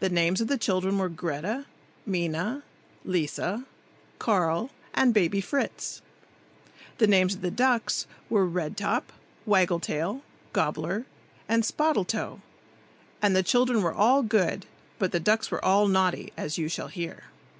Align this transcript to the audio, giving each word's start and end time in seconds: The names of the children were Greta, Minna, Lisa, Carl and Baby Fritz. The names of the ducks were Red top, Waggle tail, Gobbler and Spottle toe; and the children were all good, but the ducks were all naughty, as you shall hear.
The 0.00 0.08
names 0.08 0.40
of 0.40 0.48
the 0.48 0.58
children 0.58 0.98
were 0.98 1.08
Greta, 1.08 1.66
Minna, 2.04 2.64
Lisa, 3.04 3.62
Carl 4.18 4.70
and 4.92 5.14
Baby 5.14 5.40
Fritz. 5.40 6.02
The 6.98 7.06
names 7.06 7.36
of 7.36 7.42
the 7.42 7.50
ducks 7.52 8.08
were 8.28 8.44
Red 8.44 8.76
top, 8.76 9.12
Waggle 9.44 9.78
tail, 9.78 10.22
Gobbler 10.52 11.06
and 11.48 11.62
Spottle 11.62 12.04
toe; 12.08 12.40
and 13.22 13.36
the 13.36 13.44
children 13.44 13.82
were 13.82 13.94
all 13.94 14.24
good, 14.24 14.66
but 14.98 15.12
the 15.12 15.20
ducks 15.20 15.52
were 15.52 15.64
all 15.64 15.86
naughty, 15.86 16.32
as 16.36 16.58
you 16.58 16.68
shall 16.68 16.88
hear. 16.88 17.22